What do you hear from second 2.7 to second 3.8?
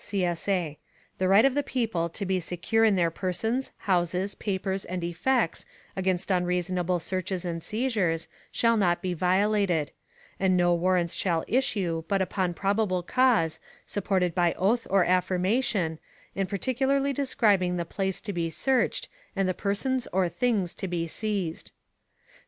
in their persons,